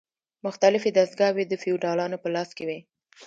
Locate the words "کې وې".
2.57-2.79